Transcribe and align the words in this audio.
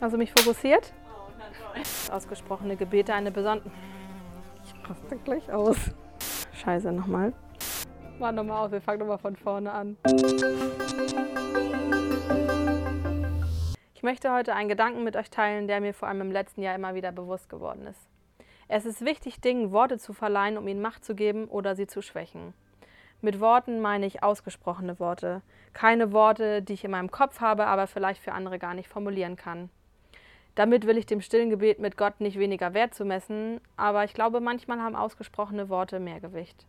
Also 0.00 0.18
mich 0.18 0.30
fokussiert? 0.30 0.92
Ausgesprochene 2.10 2.76
Gebete 2.76 3.14
eine 3.14 3.30
besondere. 3.30 3.70
Ich 4.64 4.90
raste 4.90 5.16
gleich 5.16 5.50
aus. 5.50 5.76
Scheiße, 6.52 6.92
nochmal. 6.92 7.32
War 8.18 8.32
nochmal 8.32 8.64
aus, 8.64 8.72
wir 8.72 8.80
fangen 8.80 9.00
nochmal 9.00 9.18
von 9.18 9.36
vorne 9.36 9.72
an. 9.72 9.96
Ich 13.94 14.02
möchte 14.02 14.32
heute 14.32 14.54
einen 14.54 14.68
Gedanken 14.68 15.02
mit 15.02 15.16
euch 15.16 15.30
teilen, 15.30 15.66
der 15.66 15.80
mir 15.80 15.94
vor 15.94 16.08
allem 16.08 16.20
im 16.20 16.32
letzten 16.32 16.62
Jahr 16.62 16.74
immer 16.74 16.94
wieder 16.94 17.12
bewusst 17.12 17.48
geworden 17.48 17.86
ist. 17.86 18.08
Es 18.68 18.84
ist 18.84 19.04
wichtig, 19.04 19.40
Dingen 19.40 19.72
Worte 19.72 19.98
zu 19.98 20.12
verleihen, 20.12 20.58
um 20.58 20.68
ihnen 20.68 20.82
Macht 20.82 21.04
zu 21.04 21.14
geben 21.14 21.46
oder 21.46 21.74
sie 21.74 21.86
zu 21.86 22.02
schwächen. 22.02 22.52
Mit 23.20 23.40
Worten 23.40 23.80
meine 23.80 24.06
ich 24.06 24.22
ausgesprochene 24.22 25.00
Worte. 25.00 25.42
Keine 25.72 26.12
Worte, 26.12 26.62
die 26.62 26.74
ich 26.74 26.84
in 26.84 26.90
meinem 26.90 27.10
Kopf 27.10 27.40
habe, 27.40 27.66
aber 27.66 27.86
vielleicht 27.86 28.22
für 28.22 28.32
andere 28.32 28.58
gar 28.58 28.74
nicht 28.74 28.88
formulieren 28.88 29.36
kann. 29.36 29.70
Damit 30.56 30.86
will 30.86 30.96
ich 30.96 31.04
dem 31.04 31.20
stillen 31.20 31.50
Gebet 31.50 31.78
mit 31.78 31.98
Gott 31.98 32.20
nicht 32.20 32.38
weniger 32.38 32.72
Wert 32.72 32.94
zu 32.94 33.04
messen, 33.04 33.60
aber 33.76 34.04
ich 34.04 34.14
glaube, 34.14 34.40
manchmal 34.40 34.80
haben 34.80 34.96
ausgesprochene 34.96 35.68
Worte 35.68 36.00
mehr 36.00 36.18
Gewicht. 36.18 36.66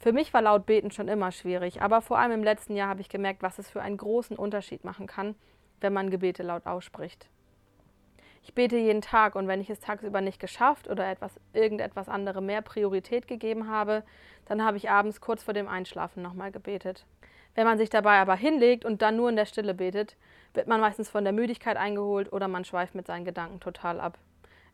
Für 0.00 0.12
mich 0.12 0.34
war 0.34 0.42
laut 0.42 0.66
Beten 0.66 0.90
schon 0.90 1.06
immer 1.06 1.30
schwierig, 1.30 1.80
aber 1.80 2.02
vor 2.02 2.18
allem 2.18 2.32
im 2.32 2.42
letzten 2.42 2.74
Jahr 2.74 2.88
habe 2.88 3.00
ich 3.00 3.08
gemerkt, 3.08 3.40
was 3.40 3.60
es 3.60 3.70
für 3.70 3.80
einen 3.80 3.96
großen 3.96 4.36
Unterschied 4.36 4.82
machen 4.82 5.06
kann, 5.06 5.36
wenn 5.80 5.92
man 5.92 6.10
Gebete 6.10 6.42
laut 6.42 6.66
ausspricht. 6.66 7.28
Ich 8.42 8.52
bete 8.52 8.76
jeden 8.76 9.00
Tag 9.00 9.36
und 9.36 9.46
wenn 9.46 9.60
ich 9.60 9.70
es 9.70 9.78
tagsüber 9.78 10.20
nicht 10.20 10.40
geschafft 10.40 10.88
oder 10.88 11.08
etwas, 11.08 11.38
irgendetwas 11.52 12.08
anderem 12.08 12.46
mehr 12.46 12.62
Priorität 12.62 13.28
gegeben 13.28 13.68
habe, 13.70 14.02
dann 14.46 14.64
habe 14.64 14.76
ich 14.76 14.90
abends 14.90 15.20
kurz 15.20 15.44
vor 15.44 15.54
dem 15.54 15.68
Einschlafen 15.68 16.20
nochmal 16.20 16.50
gebetet. 16.50 17.06
Wenn 17.54 17.66
man 17.66 17.78
sich 17.78 17.90
dabei 17.90 18.18
aber 18.18 18.34
hinlegt 18.34 18.84
und 18.84 19.02
dann 19.02 19.14
nur 19.14 19.30
in 19.30 19.36
der 19.36 19.46
Stille 19.46 19.74
betet, 19.74 20.16
wird 20.54 20.66
man 20.66 20.80
meistens 20.80 21.08
von 21.08 21.24
der 21.24 21.32
Müdigkeit 21.32 21.76
eingeholt 21.76 22.32
oder 22.32 22.48
man 22.48 22.64
schweift 22.64 22.94
mit 22.94 23.06
seinen 23.06 23.24
Gedanken 23.24 23.60
total 23.60 24.00
ab. 24.00 24.18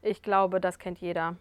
Ich 0.02 0.22
glaube, 0.22 0.60
das 0.60 0.78
kennt 0.78 0.98
jeder. 0.98 1.36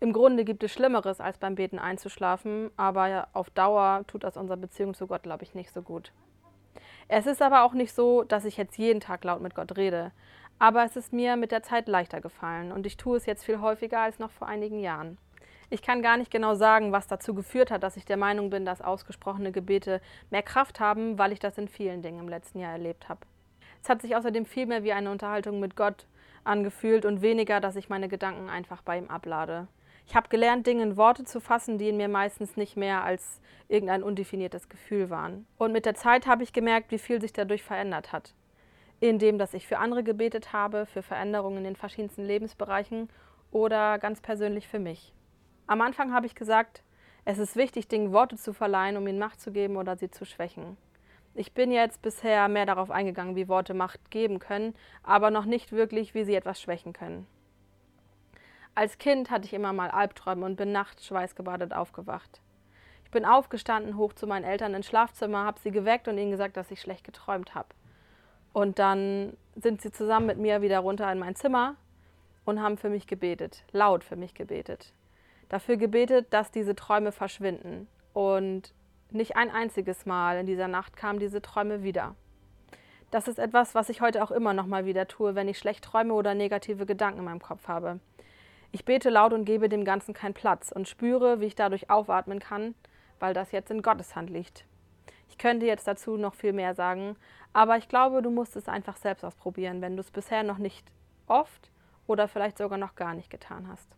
Im 0.00 0.12
Grunde 0.12 0.44
gibt 0.44 0.64
es 0.64 0.72
Schlimmeres, 0.72 1.20
als 1.20 1.38
beim 1.38 1.54
Beten 1.54 1.78
einzuschlafen, 1.78 2.70
aber 2.76 3.28
auf 3.34 3.50
Dauer 3.50 4.04
tut 4.08 4.24
das 4.24 4.36
unserer 4.36 4.56
Beziehung 4.56 4.94
zu 4.94 5.06
Gott, 5.06 5.22
glaube 5.22 5.44
ich, 5.44 5.54
nicht 5.54 5.72
so 5.72 5.80
gut. 5.82 6.12
Es 7.06 7.26
ist 7.26 7.42
aber 7.42 7.62
auch 7.62 7.72
nicht 7.72 7.92
so, 7.94 8.24
dass 8.24 8.44
ich 8.44 8.56
jetzt 8.56 8.78
jeden 8.78 9.00
Tag 9.00 9.22
laut 9.22 9.40
mit 9.40 9.54
Gott 9.54 9.76
rede, 9.76 10.10
aber 10.58 10.84
es 10.84 10.96
ist 10.96 11.12
mir 11.12 11.36
mit 11.36 11.52
der 11.52 11.62
Zeit 11.62 11.88
leichter 11.88 12.20
gefallen 12.20 12.72
und 12.72 12.86
ich 12.86 12.96
tue 12.96 13.16
es 13.16 13.26
jetzt 13.26 13.44
viel 13.44 13.60
häufiger 13.60 14.00
als 14.00 14.18
noch 14.18 14.30
vor 14.30 14.48
einigen 14.48 14.80
Jahren. 14.80 15.18
Ich 15.70 15.82
kann 15.82 16.02
gar 16.02 16.16
nicht 16.16 16.30
genau 16.30 16.54
sagen, 16.54 16.92
was 16.92 17.06
dazu 17.06 17.34
geführt 17.34 17.70
hat, 17.70 17.82
dass 17.82 17.96
ich 17.96 18.04
der 18.04 18.16
Meinung 18.16 18.50
bin, 18.50 18.64
dass 18.64 18.82
ausgesprochene 18.82 19.52
Gebete 19.52 20.00
mehr 20.30 20.42
Kraft 20.42 20.80
haben, 20.80 21.18
weil 21.18 21.32
ich 21.32 21.38
das 21.38 21.58
in 21.58 21.68
vielen 21.68 22.02
Dingen 22.02 22.20
im 22.20 22.28
letzten 22.28 22.58
Jahr 22.58 22.72
erlebt 22.72 23.08
habe. 23.08 23.20
Es 23.82 23.88
hat 23.88 24.00
sich 24.00 24.14
außerdem 24.14 24.46
viel 24.46 24.66
mehr 24.66 24.84
wie 24.84 24.92
eine 24.92 25.10
Unterhaltung 25.10 25.58
mit 25.58 25.74
Gott 25.74 26.06
angefühlt 26.44 27.04
und 27.04 27.20
weniger, 27.20 27.60
dass 27.60 27.74
ich 27.74 27.88
meine 27.88 28.08
Gedanken 28.08 28.48
einfach 28.48 28.80
bei 28.82 28.96
ihm 28.96 29.08
ablade. 29.08 29.66
Ich 30.06 30.14
habe 30.14 30.28
gelernt, 30.28 30.66
Dinge 30.66 30.82
in 30.84 30.96
Worte 30.96 31.24
zu 31.24 31.40
fassen, 31.40 31.78
die 31.78 31.88
in 31.88 31.96
mir 31.96 32.08
meistens 32.08 32.56
nicht 32.56 32.76
mehr 32.76 33.02
als 33.02 33.40
irgendein 33.68 34.02
undefiniertes 34.02 34.68
Gefühl 34.68 35.10
waren. 35.10 35.46
Und 35.58 35.72
mit 35.72 35.84
der 35.84 35.94
Zeit 35.94 36.26
habe 36.26 36.42
ich 36.42 36.52
gemerkt, 36.52 36.90
wie 36.92 36.98
viel 36.98 37.20
sich 37.20 37.32
dadurch 37.32 37.62
verändert 37.62 38.12
hat. 38.12 38.34
Indem, 39.00 39.38
dass 39.38 39.54
ich 39.54 39.66
für 39.66 39.78
andere 39.78 40.04
gebetet 40.04 40.52
habe, 40.52 40.86
für 40.86 41.02
Veränderungen 41.02 41.58
in 41.58 41.64
den 41.64 41.76
verschiedensten 41.76 42.24
Lebensbereichen 42.24 43.08
oder 43.50 43.98
ganz 43.98 44.20
persönlich 44.20 44.68
für 44.68 44.78
mich. 44.78 45.12
Am 45.66 45.80
Anfang 45.80 46.12
habe 46.12 46.26
ich 46.26 46.34
gesagt, 46.34 46.84
es 47.24 47.38
ist 47.38 47.56
wichtig, 47.56 47.88
Dingen 47.88 48.12
Worte 48.12 48.36
zu 48.36 48.52
verleihen, 48.52 48.96
um 48.96 49.06
ihnen 49.06 49.18
Macht 49.18 49.40
zu 49.40 49.50
geben 49.50 49.76
oder 49.76 49.96
sie 49.96 50.10
zu 50.10 50.24
schwächen. 50.24 50.76
Ich 51.34 51.52
bin 51.52 51.72
jetzt 51.72 52.02
bisher 52.02 52.46
mehr 52.48 52.66
darauf 52.66 52.90
eingegangen, 52.90 53.36
wie 53.36 53.48
Worte 53.48 53.72
Macht 53.72 54.10
geben 54.10 54.38
können, 54.38 54.74
aber 55.02 55.30
noch 55.30 55.46
nicht 55.46 55.72
wirklich, 55.72 56.14
wie 56.14 56.24
sie 56.24 56.34
etwas 56.34 56.60
schwächen 56.60 56.92
können. 56.92 57.26
Als 58.74 58.98
Kind 58.98 59.30
hatte 59.30 59.46
ich 59.46 59.54
immer 59.54 59.72
mal 59.72 59.90
Albträume 59.90 60.44
und 60.44 60.56
bin 60.56 60.72
nachts 60.72 61.06
schweißgebadet 61.06 61.72
aufgewacht. 61.72 62.40
Ich 63.04 63.10
bin 63.10 63.24
aufgestanden, 63.24 63.96
hoch 63.96 64.12
zu 64.14 64.26
meinen 64.26 64.44
Eltern 64.44 64.74
ins 64.74 64.86
Schlafzimmer, 64.86 65.44
habe 65.44 65.60
sie 65.60 65.70
geweckt 65.70 66.08
und 66.08 66.16
ihnen 66.18 66.30
gesagt, 66.30 66.56
dass 66.56 66.70
ich 66.70 66.80
schlecht 66.80 67.04
geträumt 67.04 67.54
habe. 67.54 67.68
Und 68.52 68.78
dann 68.78 69.36
sind 69.56 69.80
sie 69.80 69.90
zusammen 69.90 70.26
mit 70.26 70.38
mir 70.38 70.62
wieder 70.62 70.80
runter 70.80 71.10
in 71.10 71.18
mein 71.18 71.34
Zimmer 71.34 71.76
und 72.44 72.62
haben 72.62 72.76
für 72.76 72.90
mich 72.90 73.06
gebetet, 73.06 73.64
laut 73.72 74.04
für 74.04 74.16
mich 74.16 74.34
gebetet. 74.34 74.92
Dafür 75.48 75.76
gebetet, 75.76 76.26
dass 76.30 76.50
diese 76.50 76.74
Träume 76.74 77.12
verschwinden. 77.12 77.88
Und 78.14 78.74
nicht 79.14 79.36
ein 79.36 79.50
einziges 79.50 80.06
Mal 80.06 80.38
in 80.38 80.46
dieser 80.46 80.68
Nacht 80.68 80.96
kamen 80.96 81.18
diese 81.18 81.42
Träume 81.42 81.82
wieder. 81.82 82.14
Das 83.10 83.28
ist 83.28 83.38
etwas, 83.38 83.74
was 83.74 83.90
ich 83.90 84.00
heute 84.00 84.24
auch 84.24 84.30
immer 84.30 84.54
noch 84.54 84.66
mal 84.66 84.86
wieder 84.86 85.06
tue, 85.06 85.34
wenn 85.34 85.48
ich 85.48 85.58
schlecht 85.58 85.84
träume 85.84 86.14
oder 86.14 86.34
negative 86.34 86.86
Gedanken 86.86 87.18
in 87.18 87.24
meinem 87.26 87.42
Kopf 87.42 87.68
habe. 87.68 88.00
Ich 88.70 88.86
bete 88.86 89.10
laut 89.10 89.34
und 89.34 89.44
gebe 89.44 89.68
dem 89.68 89.84
Ganzen 89.84 90.14
keinen 90.14 90.32
Platz 90.32 90.72
und 90.72 90.88
spüre, 90.88 91.40
wie 91.40 91.44
ich 91.44 91.54
dadurch 91.54 91.90
aufatmen 91.90 92.38
kann, 92.38 92.74
weil 93.20 93.34
das 93.34 93.52
jetzt 93.52 93.70
in 93.70 93.82
Gottes 93.82 94.16
Hand 94.16 94.30
liegt. 94.30 94.64
Ich 95.28 95.36
könnte 95.36 95.66
jetzt 95.66 95.86
dazu 95.86 96.16
noch 96.16 96.34
viel 96.34 96.54
mehr 96.54 96.74
sagen, 96.74 97.16
aber 97.52 97.76
ich 97.76 97.88
glaube, 97.88 98.22
du 98.22 98.30
musst 98.30 98.56
es 98.56 98.68
einfach 98.68 98.96
selbst 98.96 99.24
ausprobieren, 99.24 99.82
wenn 99.82 99.96
du 99.96 100.00
es 100.00 100.10
bisher 100.10 100.42
noch 100.42 100.58
nicht 100.58 100.90
oft 101.26 101.70
oder 102.06 102.28
vielleicht 102.28 102.56
sogar 102.56 102.78
noch 102.78 102.94
gar 102.94 103.14
nicht 103.14 103.30
getan 103.30 103.68
hast. 103.68 103.88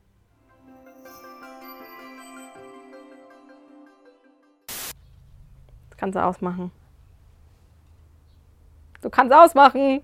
Kannst 6.05 6.17
du 6.17 6.23
ausmachen. 6.23 6.71
Du 9.01 9.09
kannst 9.09 9.33
ausmachen. 9.33 10.03